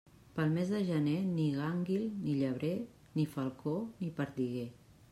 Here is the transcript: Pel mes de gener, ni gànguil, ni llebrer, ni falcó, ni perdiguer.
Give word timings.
Pel 0.37 0.47
mes 0.53 0.71
de 0.75 0.79
gener, 0.87 1.17
ni 1.33 1.45
gànguil, 1.59 2.07
ni 2.23 2.35
llebrer, 2.41 2.75
ni 3.19 3.29
falcó, 3.37 3.79
ni 4.01 4.15
perdiguer. 4.23 4.71